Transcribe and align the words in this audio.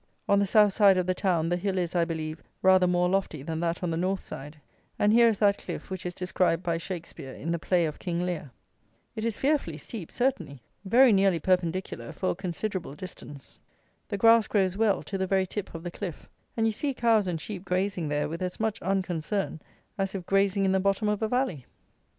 On 0.27 0.39
the 0.39 0.47
south 0.47 0.73
side 0.73 0.97
of 0.97 1.05
the 1.05 1.13
town, 1.13 1.49
the 1.49 1.57
hill 1.57 1.77
is, 1.77 1.93
I 1.95 2.05
believe, 2.05 2.41
rather 2.63 2.87
more 2.87 3.07
lofty 3.07 3.43
than 3.43 3.59
that 3.59 3.83
on 3.83 3.91
the 3.91 3.97
north 3.97 4.19
side; 4.21 4.59
and 4.97 5.13
here 5.13 5.27
is 5.27 5.37
that 5.37 5.59
Cliff 5.59 5.91
which 5.91 6.07
is 6.07 6.15
described 6.15 6.63
by 6.63 6.79
Shakspeare 6.79 7.35
in 7.35 7.51
the 7.51 7.59
Play 7.59 7.85
of 7.85 7.99
King 7.99 8.25
Lear. 8.25 8.49
It 9.15 9.23
is 9.23 9.37
fearfully 9.37 9.77
steep, 9.77 10.11
certainly. 10.11 10.63
Very 10.85 11.13
nearly 11.13 11.37
perpendicular 11.39 12.11
for 12.13 12.31
a 12.31 12.35
considerable 12.35 12.95
distance. 12.95 13.59
The 14.07 14.17
grass 14.17 14.47
grows 14.47 14.75
well, 14.75 15.03
to 15.03 15.19
the 15.19 15.27
very 15.27 15.45
tip 15.45 15.71
of 15.75 15.83
the 15.83 15.91
cliff; 15.91 16.27
and 16.57 16.65
you 16.65 16.73
see 16.73 16.95
cows 16.95 17.27
and 17.27 17.39
sheep 17.39 17.63
grazing 17.63 18.07
there 18.07 18.27
with 18.27 18.41
as 18.41 18.59
much 18.59 18.81
unconcern 18.81 19.61
as 19.99 20.15
if 20.15 20.25
grazing 20.25 20.65
in 20.65 20.71
the 20.71 20.79
bottom 20.79 21.09
of 21.09 21.21
a 21.21 21.27
valley. 21.27 21.67